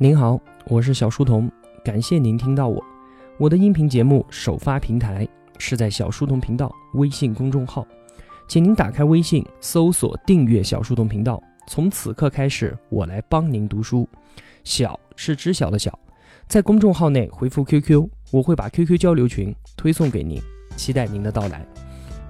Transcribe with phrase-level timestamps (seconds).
[0.00, 1.50] 您好，我是小书童，
[1.84, 2.80] 感谢您听到我。
[3.36, 5.26] 我的音频节目首发平台
[5.58, 7.84] 是在小书童频道微信公众号，
[8.46, 11.42] 请您打开微信搜索订阅小书童频道。
[11.66, 14.08] 从此刻开始，我来帮您读书。
[14.62, 15.98] 小是知晓的小，
[16.46, 20.40] 在公众号内回复 QQ，我会把 QQ 交流群推送给您，
[20.76, 21.66] 期待您的到来。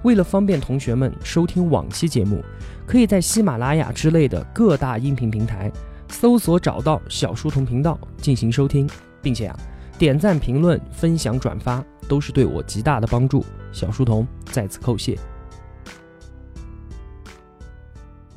[0.01, 2.43] 为了方便同学们收听往期节目，
[2.87, 5.71] 可以在喜马拉雅之类的各大音频平台。
[6.09, 8.89] 搜索找到小书童频道进行收听，
[9.21, 9.57] 并且啊，
[9.97, 13.45] 点赞、评论、分享、转发都是对我极大的帮助。
[13.71, 15.17] 小书童再次叩谢。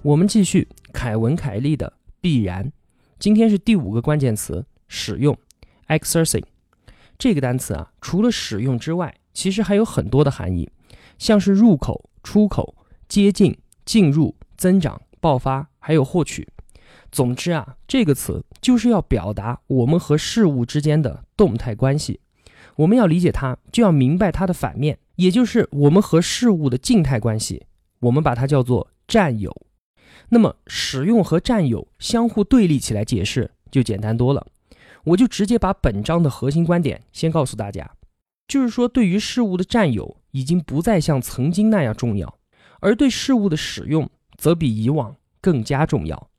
[0.03, 2.71] 我们继续凯文·凯利的必然。
[3.19, 5.37] 今天是第五个关键词：使用
[5.89, 6.45] （exercising）。
[7.19, 10.69] 这个单词啊，除了使用之外，其实还有很多的含义，
[11.19, 12.75] 像是入口、出口、
[13.09, 16.49] 接近、进入、增长、爆发，还有获取。
[17.13, 22.19] 总之啊，这个词就是要表达我们和事物之间的动态关系。
[22.77, 27.67] 我们要理解它，就要明白它的反面，也就是我们和事物的静态关系。
[28.01, 29.55] 我们把它叫做占有。
[30.31, 34.47] 那么，使用和占有相互对立起来解释就简单多了。
[35.05, 37.91] 我就直接把本章的核心观点先告诉大家，
[38.49, 42.39] 就是说，对于事物的占有已经不再像曾经那样重要，
[42.81, 46.31] 而对事物的使用则比以往更加重要。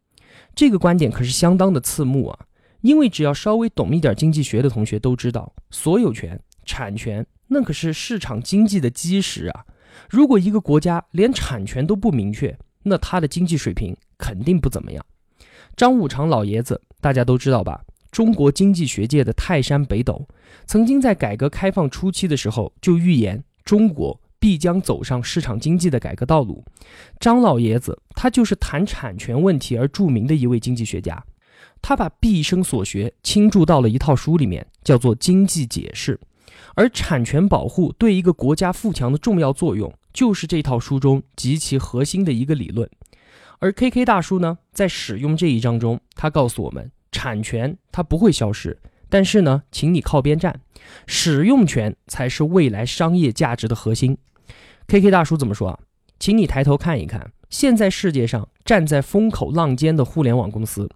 [0.55, 2.39] 这个观点可是相当的刺目啊！
[2.81, 9.65] 因为只要稍微懂一点经济学的同学都知道，所有权、产权那可是市场经济的基石啊！
[10.09, 15.05] 如果一个国家连产权都不明确，那它的经济水平肯定不怎么样。
[15.75, 17.81] 张五常老爷子大家都知道吧？
[18.11, 20.27] 中国经济学界的泰山北斗，
[20.67, 24.19] 曾经在改革开放初期的时候就预言中国。
[24.43, 26.65] 必将走上市场经济的改革道路。
[27.17, 31.23] 张老爷子，他就是谈产权问题而著名的一位经济学家。
[31.81, 36.15] 他把毕生所学倾注到了一套书里面，叫做《经济解释》。
[36.75, 42.89] 而产权保护对一个国家富强的重要作用，就是这套书中极其核心的一个理论。
[43.59, 48.77] 而 K K 大叔呢，在使用这一章中，他告诉我们，产权它不会消失。
[49.07, 50.59] 但是呢，请你靠边站，
[51.07, 54.17] 使用权才是未来商业价值的核心。
[54.93, 55.79] K K 大叔怎么说啊？
[56.19, 60.87] 请你抬头看一看，现在世界上站在风口浪尖的互联网公司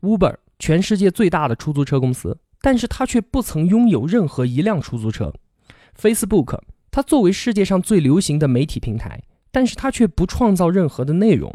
[0.00, 5.34] ，Uber，全世界最大的出租车公司，但是它却不曾拥有任何一辆出租车。
[6.00, 6.60] Facebook，
[6.90, 11.54] 它作为世界上最流行的媒体平台，但是它却不创造任何的内容。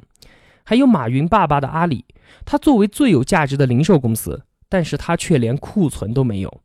[0.63, 2.05] 还有马云爸爸的阿里，
[2.45, 6.61] 它作为最有价值的零售公司，但是它却连库存都没有。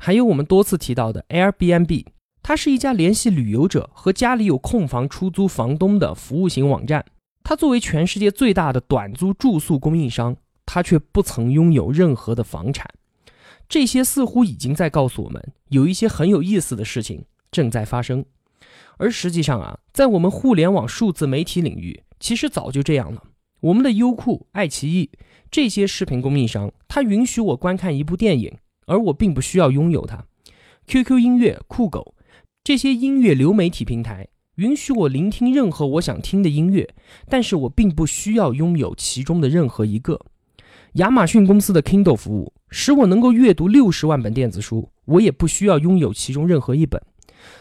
[0.00, 2.04] 还有我们多次提到的 Airbnb。
[2.50, 7.06] 它是一家联系旅游者和家里有空房出租房东的服务型网站。
[7.44, 12.90] 它作为全世界最大的短租住宿供应商，它却不曾拥有任何的房产。
[13.68, 18.24] 这些似乎已经在告诉我们，有一些很有意思的事情正在发生。
[18.96, 23.22] 而实际上啊，在我们互联网数字媒体领域，其实早就这样了。
[23.60, 25.10] 我们的优酷、爱奇艺
[25.52, 28.52] 这些视频供应商，它允许我观看一部电影，
[28.86, 30.24] 而我并不需要拥有它。
[30.88, 32.16] QQ 音乐、酷狗。
[32.62, 36.86] 这些音乐流媒体平台允许我聆听任何我想听的音乐，
[37.26, 40.20] 但是我并不需要拥有其中的任何一个。
[40.94, 47.00] 亚马逊公司的 Kindle 服务使我能够阅读六十万本电子书，我也不需要拥有其中任何一本。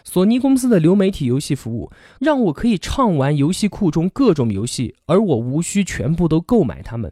[0.03, 1.89] 索尼公司的流媒体游戏服务
[2.19, 7.09] 让我可以畅玩游戏库中各种游戏，而我无需全部都购买它们。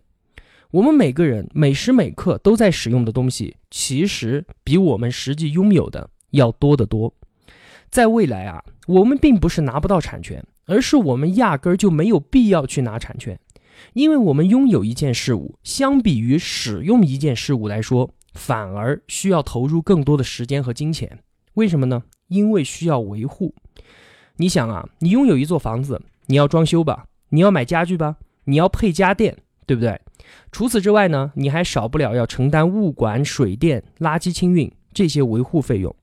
[0.72, 7.14] 我们每个人每时每刻都在使用的东西，其实比我们实际拥有的要多得多。
[7.98, 13.40] 在未来啊，我们并不是拿不到产权，而是我们压根儿就没有必要去拿产权，
[13.94, 21.18] 因为我们拥有一件事物，相比于使用一件事物来说，反而需要投入更多的时间和金钱。
[21.56, 22.04] 为什么呢？
[22.28, 23.56] 因为需要维护。
[24.36, 29.36] 你想啊，你拥有一座房子，你要装修吧，你要买家具吧，你要配家电，
[29.66, 30.00] 对不对？
[30.52, 35.96] 除此之外呢，你还少不了要承担物管、水电、垃圾清运这些维护费用。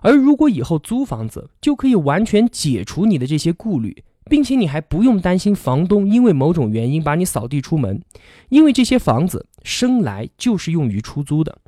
[0.00, 8.02] 而如果以后租房子，就可以完全解除你的这些顾虑，并且你还不用担心房东因为某种原因把你扫地出门，
[8.48, 11.58] 因为这些房子生来就是用于出租的。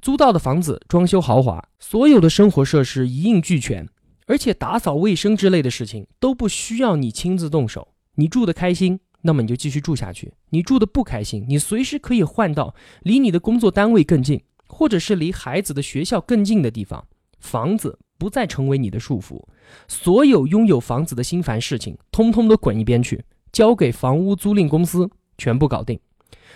[0.00, 3.86] 租到的房子装修豪华，所有的生活设施一应俱全，
[4.26, 7.88] 而且打扫卫生之类的事情都不需要你亲自动手。
[8.14, 17.06] 你住得开心，那么你就继续住下去；你住得不开心，你随时可以换到离你的工作单位更近，或者是离孩子的学校更近的地方。
[17.40, 19.42] 房子不再成为你的束缚，
[19.88, 25.98] 所有拥有房子的心烦事情，通通都滚一边去，交给房屋租赁公司，全部搞定。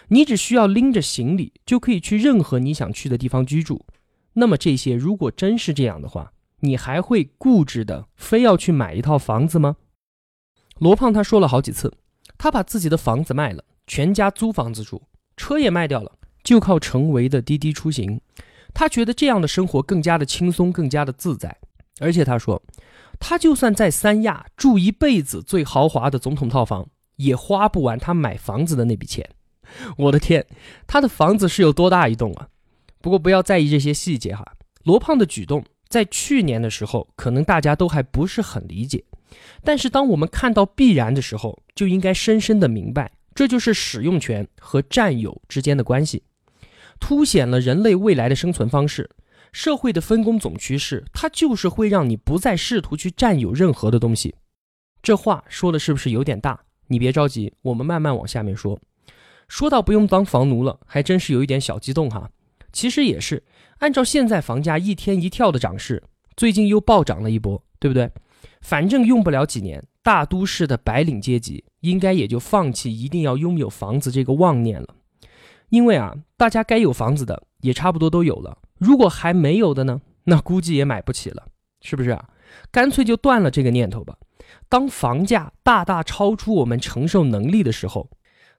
[0.08, 3.84] 你只需要拎着行李就可以去任何你想去的地方居住。
[4.34, 9.76] 那么这些如果真是这样的话，你还会固执的非要去买一套房子吗？
[10.78, 11.94] 罗胖他说了好几次，
[12.36, 15.02] 他把自己的房子卖了，全家租房子住，
[15.36, 18.20] 车也卖掉了，就靠成为的滴滴出行。
[18.74, 21.56] 他觉得这样的生活更加的轻松，更加的自在。
[22.00, 22.60] 而且他说，
[23.20, 29.30] 他就算在三亚住一辈子最豪华的总统套房，也花不完他买房子的那笔钱。
[29.96, 30.44] 我的天，
[30.86, 32.48] 他的房子是有多大一栋啊？
[33.00, 34.44] 不过不要在意这些细节哈。
[34.82, 39.04] 罗胖的举动在去年的时候，可能大家都还不是很理解。
[39.62, 46.22] 但是当我们看到必然的时候，就应该深深的明白，这就是使用权和占有之间的关系，
[47.06, 49.10] 凸显了人类未来的生存方式。
[49.52, 54.34] 社会的分工总趋势，它就是会让你不再试图去占有任何的东西。
[55.02, 56.58] 这话说的是不是有点大？
[56.86, 58.80] 你别着急，我们慢慢往下面说。
[59.48, 62.30] 说到不用当房奴了，还真是有一点小激动哈。
[62.72, 63.44] 其实也是，
[63.80, 66.02] 按照现在房价一天一跳的涨势，
[66.38, 68.10] 最近又暴涨了一波，对不对？
[68.62, 74.88] 反正用不了几年，大都市的白领阶级应该也就放弃一定要拥有房子这个妄念了，
[75.74, 81.48] 因为啊，大家该有房子的也差不多都有了，如果还没有的呢，那估计也买不起了，
[81.80, 82.28] 是不是啊？
[82.70, 84.16] 干脆就断了这个念头吧。
[84.68, 88.08] 当房价大大超出我们承受能力的时候，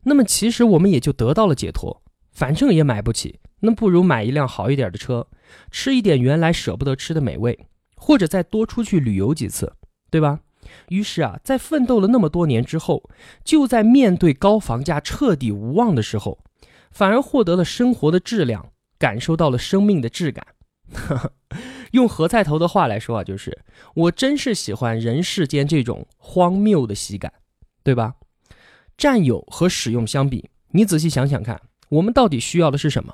[0.03, 2.01] 那么其实我们也就得到了解脱，
[2.33, 5.25] 反正也买不起，那不如买一辆好一点的车，
[5.71, 7.57] 吃一点原来舍不得吃的美味，
[7.95, 9.71] 或者再多出去旅游几次。
[10.11, 10.41] 对吧？
[10.89, 13.09] 于是啊，在奋斗了那么多年之后，
[13.45, 16.39] 就在面对高房价彻底无望的时候，
[16.95, 20.47] 反而获得了生活的质量，感受到了生命的质感。
[21.91, 23.57] 用何菜头的话来说啊，就是
[23.95, 27.33] 我真是喜欢人世间这种荒谬的喜感，
[27.83, 28.15] 对吧？
[28.97, 33.13] 占有和使用相比，你仔细想想看，我们到底需要的是什么？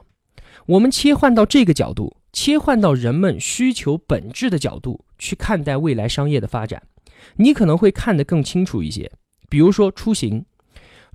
[0.68, 6.84] 我们切换到这个角度，切换到人们需求本质的角度去看待未来商业的发展。
[7.38, 9.12] 你可能会看得更清楚一些。
[9.50, 10.46] 比如说出行，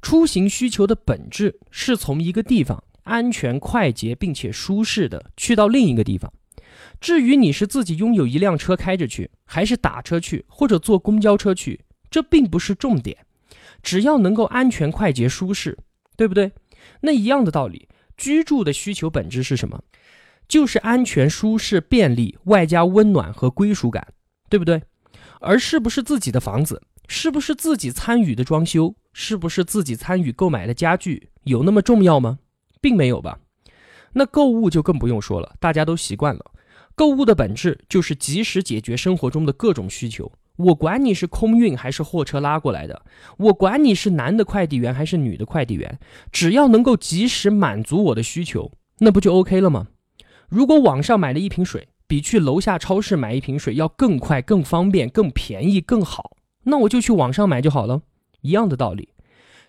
[0.02, 6.32] 出行需求的本质是从一个地方安全、快捷并且舒适的去到另一个地方。
[7.00, 13.16] 至于你是自己拥有一辆车开着去，还是打车去，或者坐公交车去，这并不是重点。
[13.82, 15.78] 只要能够安全、快捷、舒适，
[16.16, 16.52] 对不对？
[17.00, 19.82] 那一样的道理，居住的需求本质是什么？
[20.48, 24.06] 就是安全、舒适、便利，外加温暖和归属感，
[24.48, 24.82] 对不对？
[25.40, 32.38] 而是不是自己的房子，是不是自己参与的装修，是不是自己参与购买的家具，有那么重要吗？
[32.82, 33.38] 并没有吧。
[34.12, 36.44] 那购物就更不用说了，大家都习惯了。
[36.94, 40.30] 购物的本质就是及时解决生活中的各种需求。
[40.56, 43.00] 我管你是空运还是货车拉过来的，
[43.38, 45.98] 我管你是男的快递员还是女的快递员，
[46.30, 49.86] 只要能够及时满足我的需求，那不就 OK 了吗？
[50.50, 51.88] 如果网上买了一瓶水。
[52.08, 58.02] 比去楼下超市买一瓶水要更快、更方便、更便宜、更好，那我就去网上买就好了。
[58.46, 59.08] 一样的道理，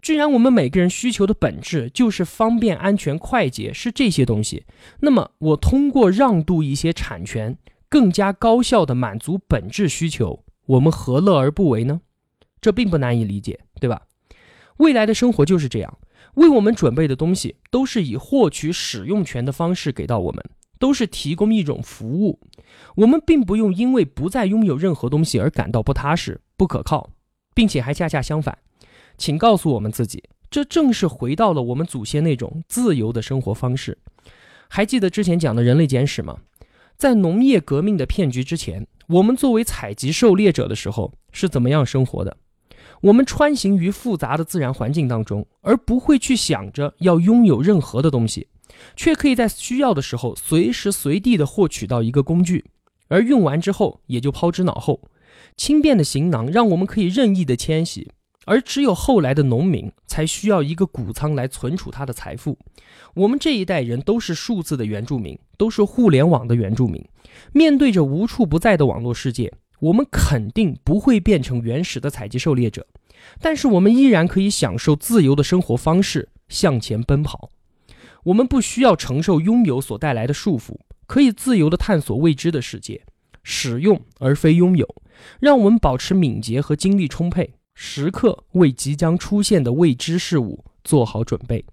[0.02, 4.66] 既然我们每个人需求的本质就是方便、安全、快捷，是这些东西，
[5.00, 7.58] 那么我通过让渡一些产权，
[7.90, 12.02] 更加高效的满足本质需求，我们何乐而不为呢？
[12.62, 14.04] 这并不难以理解，对吧？
[14.78, 15.98] 未来的生活就是这样，
[16.36, 20.44] 为我们准备的东西都是以获取使用权的方式给到我们。
[20.80, 22.40] 都是提供一种服务，
[22.98, 27.10] 我们并不用因为不再拥有任何东西而感到不踏实、不可靠，
[27.56, 28.56] 并且还恰恰相反。
[29.18, 33.98] 请告诉我们自己，这正是回到了我们祖先那种自由的生活方式。
[34.70, 36.38] 还记得之前讲的人类简史吗？
[36.98, 42.38] 在农业革命的骗局之前，我们作为采集狩猎者的时候是怎么样生活的？
[43.02, 48.48] 我们穿行于复杂的自然环境当中，而不会去想着要拥有任何的东西。
[48.96, 52.66] 却可以在需要的时候随时随地的获取到一个工具，
[53.08, 55.02] 而用完之后也就抛之脑后。
[55.56, 58.12] 轻便的行囊让我们可以任意的迁徙，
[58.48, 62.58] 而只有后来的农民才需要一个谷仓来存储他的财富。
[63.14, 67.06] 我们这一代人都是数字的原住民，都是互联网的原住民。
[67.52, 72.88] 面对着无处不在的网络世界，我们肯定不会变成原始的采集狩猎者，
[73.42, 77.50] 但是我们依然可以享受自由的生活方式，向前奔跑。
[78.24, 83.02] 我们不需要承受拥有所带来的束缚，可以自由地探索未知的世界，
[83.44, 84.88] 使用而非拥有，
[85.42, 91.64] 让我们保持敏捷和精力充沛，时刻为即将出现的未知事物做好准备。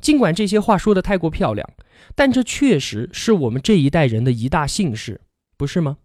[0.00, 1.68] 尽管这些话说得太过漂亮，
[2.14, 5.20] 但这确实是我们这一代人的一大幸事，
[5.56, 5.98] 不是吗？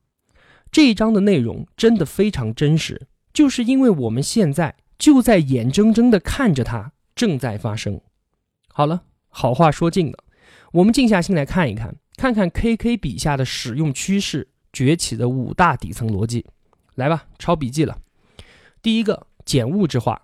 [0.71, 8.01] 这一章的内容真的非常真实，就是因为我们现在就在眼睁睁地看着它正在发生。
[8.69, 10.23] 好了，好话说尽了，
[10.71, 16.47] 我们静下心来看一看，看看 KK 笔下的使用趋势崛起的五大底层逻辑。
[16.95, 17.99] 来吧，抄笔记了。
[18.81, 20.21] 第一个，减物质化。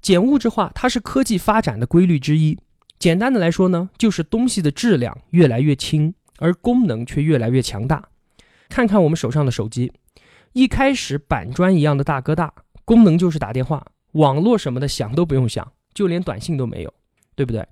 [0.00, 2.56] 减物质化它是科技发展的规律之一。
[2.98, 8.08] 简单的来说呢，就是东西的质量越来越轻，而功能却越来越强大。
[8.68, 9.92] 看看我们手上的手机，
[10.52, 12.52] 一开始板砖一样的大哥大，
[12.84, 16.94] 功能就是打电话、网络什么的想都不用想，就连短信都没有，
[17.34, 17.66] 对不对？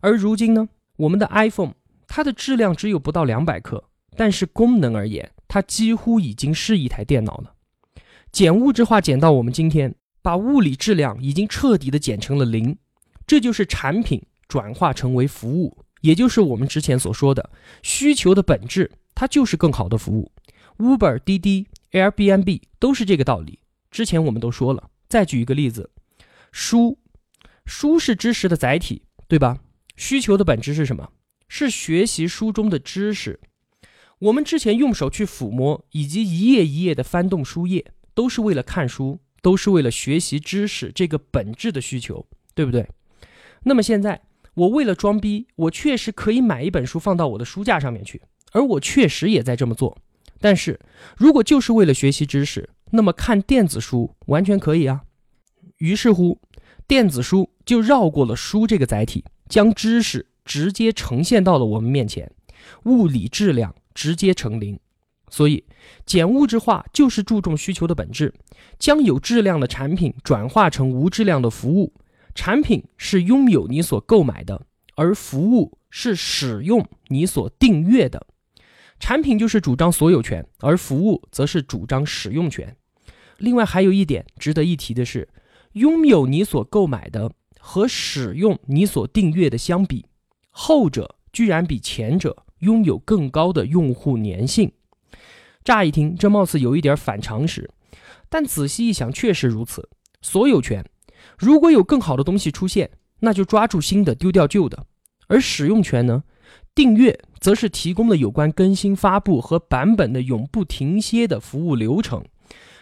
[0.00, 1.74] 而如今呢，我们的 iPhone，
[2.06, 3.84] 它的质量只有不到两百克，
[4.16, 7.51] 但是功能而言，它几乎已经是一台电脑了。
[8.32, 9.94] 减物质化减到我们今天。
[10.24, 12.78] 把物理质量已经彻底的减成了零，
[13.26, 17.50] 这就是产品转化成为服务，也就是我们之前所说的
[17.82, 20.30] 需求的本质，它就是更好的服务。
[20.78, 23.58] Uber、滴滴、Airbnb 都是这个道理。
[23.90, 25.90] 之前我们都说了，再举一个例子，
[26.52, 26.96] 书，
[27.64, 29.58] 书是知识的载体，对吧？
[29.96, 31.08] 需求的本质是什么？
[31.48, 33.40] 是学习书中的知识。
[34.20, 37.84] 我们之前用手去抚摸，以及一页一页的翻动书页，
[38.14, 39.20] 都是为了看书。
[39.44, 42.88] 都是为了学习知识这个本质的需求，对不对？
[43.64, 44.22] 那么现在
[44.54, 49.98] 我为了装逼，我确实可以买一本书放到我的书架上面去，而我确实也在这么做。
[50.40, 50.78] 但是
[51.16, 55.02] 如果就是为了学习知识，那么看电子书完全可以啊。
[55.78, 56.40] 于是乎，
[56.86, 62.30] 电子书就绕过了书这个载体，将知识直接呈现到了我们面前，
[62.84, 64.78] 物理质量直接成零。
[65.32, 65.64] 所以，
[66.04, 68.34] 减物质化就是注重需求的本质，
[68.78, 71.94] 将有质量的产品转化成无质量的服务。
[72.34, 78.26] 产品是拥有你所购买的，而服务是使用你所订阅的。
[79.00, 82.76] 产品就是主张所有权，而服务则是主张使用权。
[83.38, 85.26] 另外，还有一点值得一提的是，
[85.72, 90.04] 拥有你所购买的和使用你所订阅的相比，
[90.50, 94.70] 后者居然比前者拥有更高的用户粘性。
[95.64, 97.70] 乍一听，这貌似有一点反常识，
[98.28, 99.88] 但仔细一想，确实如此。
[100.20, 100.84] 所有权，
[101.38, 102.90] 如果有更好的东西出现，
[103.20, 104.84] 那就抓住新的，丢掉旧的；
[105.28, 106.24] 而使用权呢？
[106.74, 112.24] 订阅则是提供了有关更新、发布和版本的永不停歇的服务流程，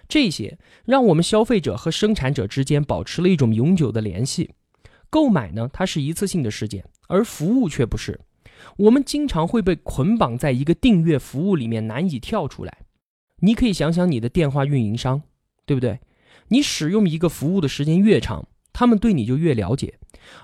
[0.09, 4.51] 这些让我们消费者和生产者之间保持了一种永久的联系。
[5.09, 8.21] 购买呢，它是一次性的事件，而服务却不是。
[8.77, 12.79] 我们经常会被捆绑在一个订阅服务里面，难以跳出来。
[13.41, 15.23] 你可以想想你的电话运营商，
[15.65, 15.99] 对不对？
[16.49, 19.99] 你使用一个服务的时间越长，他们对你就越了解，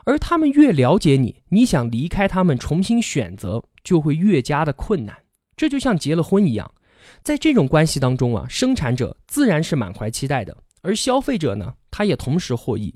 [0.05, 5.17] 而他们越了解你，你想离开他们重新选择就会越加的困难。
[5.57, 6.73] 这就像结了婚一样，
[7.23, 12.95] 在这种关系当中啊，生产者自然是满怀期待的，而消费者呢，他也同时获益。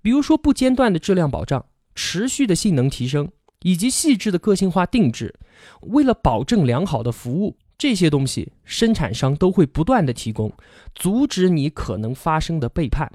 [0.00, 3.30] 比如说不间断的质量保障，持续的性能提升。
[3.64, 5.34] 以及细致的个性化定制，
[5.80, 10.52] 为了保证良好的服务，这些东西生产商都会不断的提供，
[10.94, 13.10] 阻止你可能发生的背叛。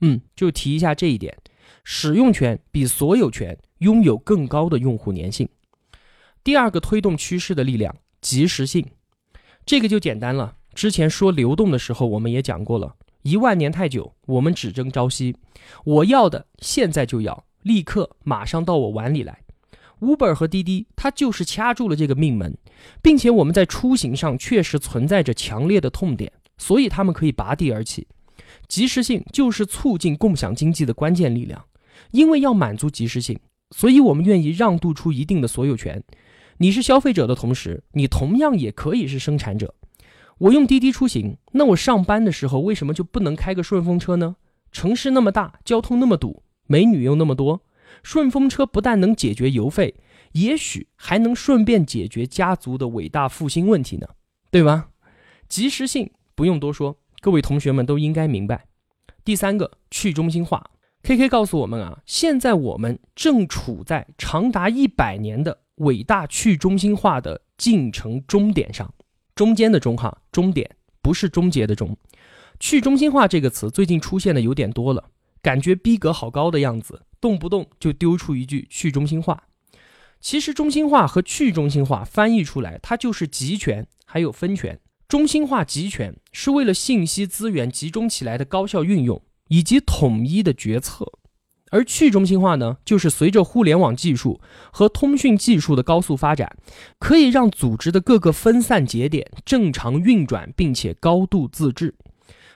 [0.00, 1.38] 嗯，就提一下这一点，
[1.84, 5.48] 使用权比所有权拥有更高的用户粘性。
[6.42, 8.84] 第二个推动趋势的力量，及时性，
[9.64, 10.56] 这个就简单了。
[10.74, 15.36] 之前说流动的时候，我们也讲过了，一万年太久，我们只争朝夕。
[15.84, 19.43] 我要的现在就要，立刻马上到我碗里来。
[20.00, 22.56] Uber 和滴滴，它就是掐住了这个命门，
[23.00, 28.06] 并且我们在出行上确实存在着强烈的痛点，所以他们可以拔地而起。
[28.68, 31.64] 及时性就是促进共享经济的关键力量，
[32.10, 33.38] 因为要满足及时性，
[33.70, 36.02] 所以我们愿意让渡出一定的所有权。
[36.58, 39.74] 你是消费者的同时，你同样也可以是生产者。
[40.38, 44.36] 我用滴滴出行，那我上班的时候为什么就不能开个顺风车呢？
[44.72, 47.62] 城市那么大，交通那么堵，美女又那么多。
[48.04, 49.96] 顺风车不但能解决油费，
[50.32, 54.06] 也许还能顺便解决家族的伟大复兴问题呢，
[54.52, 54.90] 对吧？
[55.48, 58.66] 及时性不用多说，各位同学们都应该明白。
[59.24, 60.70] 第三个，去中心化。
[61.02, 68.92] K K 告诉我们啊，现在我们正处在长达一百年的伟大去中心化的进程终点上，
[69.34, 70.70] 中间的中哈，终点
[71.02, 71.96] 不是终结的终。
[72.60, 75.10] 去中心化这个词最近出现的有点多了，
[75.44, 77.02] 感觉逼格好高的样子。
[77.20, 79.44] 动不动就丢出一句去中心化，
[80.20, 84.78] 其实中心化和去中心化翻译出来，它就是集权还有分权。
[85.08, 91.06] 中心化集权是为了信息资源集中起来的高效运用以及统一的决策，
[91.70, 96.54] 而去中心化呢，就是随着互联网技术和通讯技术的高速发展，
[96.98, 101.94] 可以让组织的各个分散节点正常运转，并且高度自治。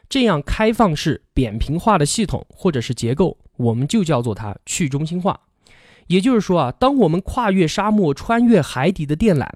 [0.08, 3.38] 这样开放式扁平化的系统或者是结构。
[3.56, 5.40] 我们就叫做它去中心化，
[6.06, 9.48] 也就是说啊，当我们跨越沙漠、穿越海底的电缆，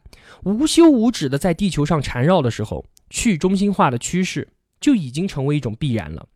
[0.42, 4.48] 无休无止的在地球上缠绕的时候，去中心化的趋势
[4.80, 6.26] 就已经成为一种必然了。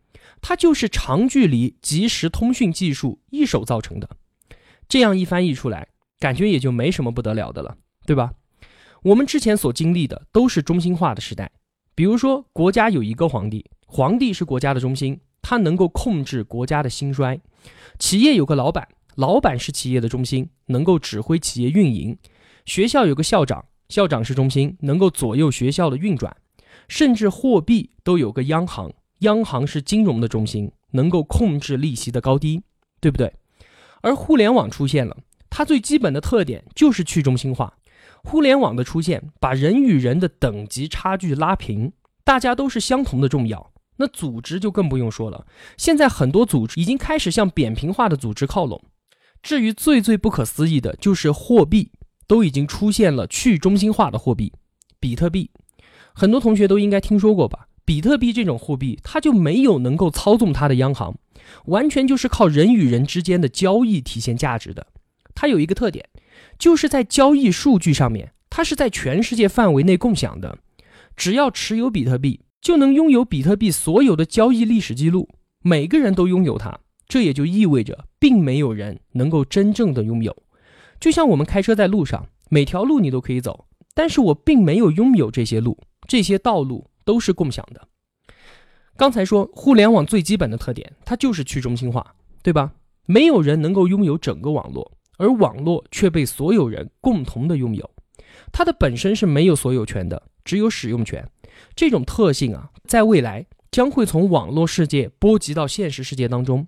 [0.40, 4.08] 它就是长距离即时通讯技术一手造成的。
[4.88, 5.88] 这样一翻译出来，
[6.20, 8.32] 感觉也就没什么不得了的了，对吧？
[9.02, 11.50] 我们之前所经历的都是中心化的时代，
[11.96, 17.38] 比如说国家有一个皇帝，皇帝是国家的中心，他能够控制国家的兴衰；
[17.98, 22.16] 企业有个老板，老板是企业的中心，能够指挥企业运营；
[22.64, 26.30] 学校有个校长，校长是中心，能够左右学校的运转；
[26.88, 32.62] 甚至货币都有个央行，央行是金融的中心，能够控制利息的高低，
[33.00, 33.32] 对不对？
[34.02, 35.16] 而互联网出现了，
[35.48, 37.78] 它最基本的特点就是去中心化。
[38.24, 41.92] 互联网的出现，把人与人的等级差距拉平，
[42.24, 43.72] 大家都是相同的重要。
[43.96, 48.82] 那组织就更不用说了，现在很多组织已经开始向扁平化的组织靠拢。
[49.42, 51.90] 至于最最不可思议的，就是货币
[52.26, 54.52] 都已经出现了去中心化的货币，
[54.98, 55.50] 比特币。
[56.14, 57.68] 很多同学都应该听说过吧？
[57.84, 61.16] 比特币这种货币，它就没有能够操纵它的央行，
[61.66, 64.86] 完全就是靠人与人之间的交易体现价值的。
[65.34, 66.08] 它有一个特点。
[66.58, 70.58] 就是在交易数据上面，它是在全世界范围内共享的。
[71.14, 75.28] 只要持有比特币，就能拥有比特币所有的交易历史记录，
[75.62, 76.80] 每个人都拥有它。
[77.06, 80.36] 这也就意味着，并没有人能够真正的拥有。
[80.98, 87.86] 就像我们开车在路上，每条路你都可以走，但是我并没有拥有这些路，这些道路都是共享的。
[88.96, 92.04] 刚才说互联网最基本的特点，它就是去中心化，
[92.42, 92.72] 对吧？
[93.06, 94.90] 没有人能够拥有整个网络。
[95.18, 97.88] 而网络却被所有人共同的拥有，
[98.50, 101.24] 它的本身是没有所有权的，只有使用权。
[101.76, 106.66] 这种特性啊，在未来将会从网络世界波及到现实世界当中，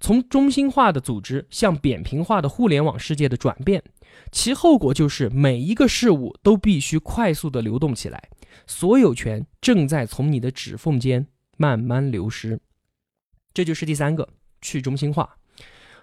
[0.00, 3.82] 从中心化的组织向扁平化的互联网世界的转变，
[4.32, 8.28] 其后果就是每一个事物都必须快速的流动起来，
[8.66, 12.60] 所有权正在从你的指缝间慢慢流失。
[13.54, 14.28] 这就是第三个
[14.60, 15.36] 去中心化，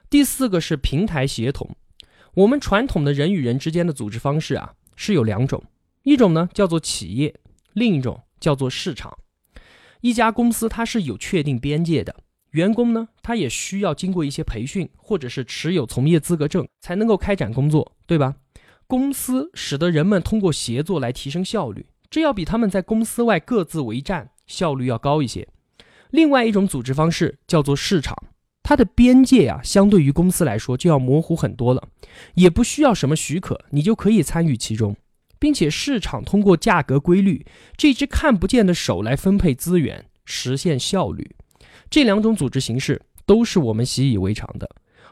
[0.10, 1.76] 第四个是平台协同。
[2.36, 5.62] 我们传统的人与人之间的组织方式啊，是有两种，
[6.04, 7.36] 一种呢叫做企业，
[7.74, 9.18] 另一种叫做市场。
[10.02, 12.16] 一家公司它是有确定边界的，
[12.52, 18.36] 员工呢他也需要经过一些培训，或者是持有从业资格证才能够开展工作，对吧？
[18.86, 25.48] 公司使得人们通过协作来提升效率，这要比他们在公司外各自为战效率要高一些。
[26.12, 28.16] 另外一种组织方式叫做市场。
[28.62, 31.88] 它的边界啊，相对于公司来说就要模糊很多了，
[32.36, 34.96] 也不需要什么许可，你就可以参与其中，
[35.46, 37.46] 并且市场通过价格规律
[37.78, 41.36] 这只看不见的手来分配资源，实现效率。
[41.88, 44.68] 这两种组织形式都是我们习以为常的，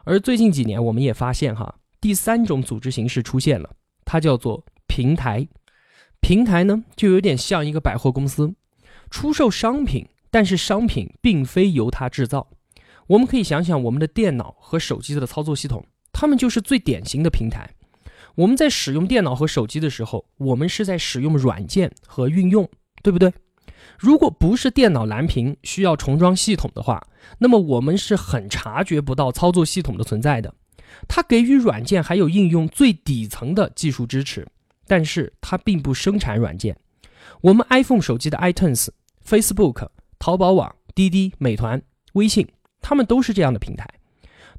[0.05, 5.47] 而最近几年我们也发现哈，第三种组织形式出现了，它叫做平台。
[6.19, 8.55] 平台呢，就有点像一个百货公司，
[9.11, 12.47] 出售商品，但是商品并非由它制造。
[13.05, 17.69] 我们可以想想我们的电脑和手机的操作系统，它们就是最典型的平台。
[18.35, 22.67] 我们在使用电脑和手机的时候，我们是在使用软件和运用，
[23.01, 23.31] 对不对？
[23.97, 27.05] 如果不是电脑蓝屏需要重装系统的话，
[27.37, 30.53] 那么我们是很察觉不到操作系统的存在的。
[31.07, 34.47] 它给予软件还有应用最底层的技术支持，
[34.87, 36.77] 但是它并不生产软件。
[37.41, 38.87] 我们 iPhone 手机的 iTunes、
[39.25, 41.81] Facebook、淘宝网、滴滴、美团、
[42.13, 42.47] 微信。
[42.85, 43.87] 他们都是这样的平台，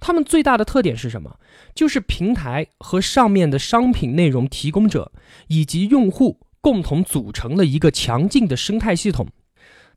[0.06, 1.38] 他们最大的特点是什么？
[1.74, 5.10] 就是平台和上面的商品内容提供者
[5.48, 9.26] 以及用户共同组成了一个强劲的生态系统。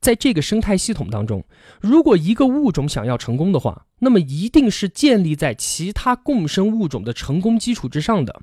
[0.00, 1.44] 在这个生态系统当中，
[1.82, 8.40] 如果一个物种想要成功的话，那么一定是建立在其他共生物种的成功基础之上的。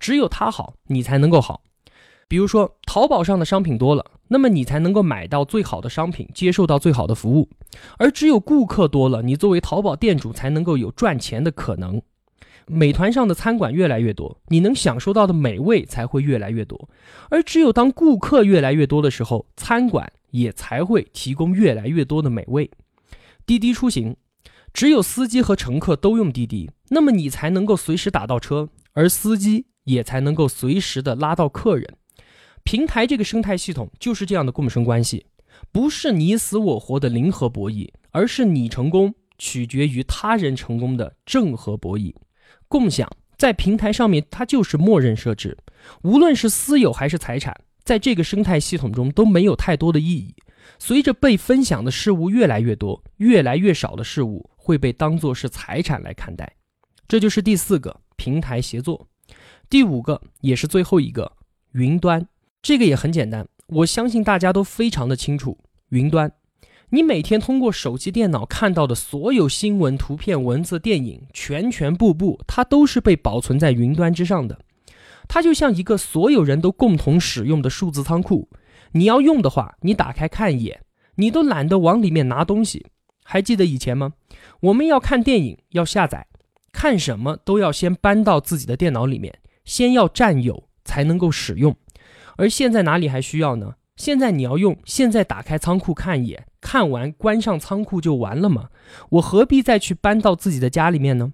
[0.00, 1.64] 只有它好，你才能够好。
[2.28, 4.04] 比如说，淘宝上的商品多了。
[4.28, 7.48] 那么你才能够买到最好的商品，接受到最好的服务，
[7.98, 12.00] 而只有顾客多了，你作为淘宝店主才能够有赚钱的可能。
[12.66, 16.88] 美团上的餐馆越来越多，你能享受到的美味才会越来越多，
[17.28, 22.70] 而只有当顾客越来越多的时候，餐馆也才会提供越来越多的美味。
[23.44, 24.16] 滴滴出行，
[24.72, 31.98] 只有司机和乘客都用滴滴，那么你才能够随时打到车，而司机也才能够随时的拉到客人。
[32.64, 35.26] 平台这个生态系统就是这样的共生关系，
[35.70, 42.14] 不是你死我活的零和博弈，而是你成功取决于他人成功的正和博弈。
[42.66, 45.56] 共享在平台上面，它就是默认设置，
[46.02, 50.34] 无论是私有还是财产，在这个生态系统中都没有太多的意义。
[50.78, 56.50] 随着被分享的事物越来越多，越来越少的事物会被当作是财产来看待。
[57.06, 59.06] 这就是第四个平台协作。
[59.68, 61.30] 第五个也是最后一个，
[61.72, 62.26] 云端。
[62.64, 65.58] 这个也很简单，我相信大家都非常的清楚。
[65.90, 66.32] 云端，
[66.88, 74.58] 你每天通过手机、电脑看到的所有新闻、图片、文字、电影，全全部部，它都是被保存在云端之上的。
[75.28, 78.48] 它就像一个所有人都共同使用的数字仓库。
[78.92, 80.80] 你要用的话，你打开看一眼，
[81.16, 82.86] 你都懒得往里面拿东西。
[83.24, 84.14] 还记得以前吗？
[84.60, 86.26] 我们要看电影要下载，
[86.72, 91.76] 看什么都要先搬到自己的电脑里面，先要占有才能够使用。
[92.36, 93.74] 而现在哪里还需要呢？
[93.96, 98.70] 现在你要用，现在打开仓库看一眼，看完关上仓库就完了吗？
[99.10, 101.32] 我何必再去搬到自己的家里面呢？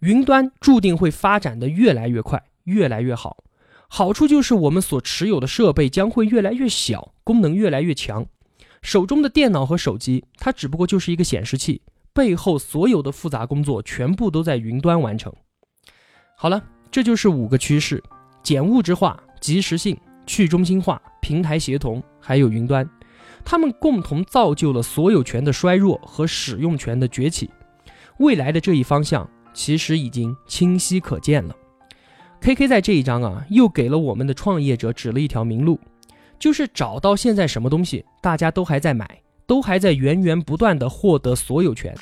[0.00, 3.44] 云端注定会发展的越来越快，越来越好。
[3.88, 8.26] 好处就是我们所持有的设备将会越来越小，功能越来越强。
[8.82, 11.80] 手中的电脑和手机，它只不过就是一个显示器，
[12.12, 15.32] 背后所有的复杂工作全部都在云端完成。
[16.36, 18.02] 好了，这就是五个趋势：
[18.42, 19.18] 简物质化。
[19.44, 22.88] 及时性、去中心化、平台协同，还有云端，
[23.44, 27.50] 它们共同造就了所有权的衰弱和使用权的崛起。
[28.20, 31.54] 未来的这一方向其实已经清晰可见了。
[32.40, 35.78] K K 在这一章啊，又给了我们的创业者指了一条明路，
[36.38, 39.06] 就是找到现在什么东西大家都还在买，
[39.46, 41.94] 都还在源源不断的获得所有权，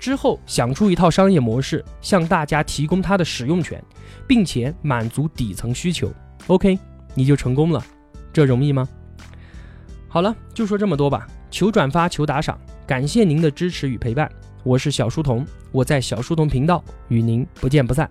[0.00, 3.80] 之后想出一套商业模式，向大家提供它的使用权，
[4.26, 6.12] 并且满足底层需求。
[6.50, 6.76] OK，
[7.14, 7.80] 你就成功了，
[8.32, 8.88] 这容易吗？
[10.08, 11.24] 好了，就说这么多吧。
[11.48, 14.28] 求转发，求打赏，感谢您的支持与陪伴。
[14.64, 18.10] 我是小书童，我在小书童频道与您不见不散。